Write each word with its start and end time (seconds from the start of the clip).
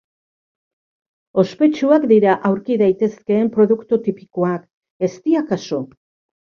Ospetsuak 1.43 2.07
dira 2.13 2.33
aurki 2.51 2.79
daitezkeen 2.85 3.53
produktu 3.59 4.03
tipikoak, 4.11 4.67
eztia 5.11 5.49
kasu. 5.55 5.85